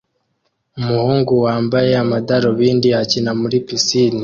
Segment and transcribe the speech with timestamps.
[0.79, 4.19] Umuhungu wambaye amadarubindi akina muri pisine